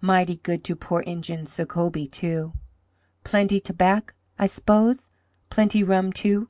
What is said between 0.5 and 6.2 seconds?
to poor Injun Sacobie, too. Plenty tobac, I s'pose. Plenty rum,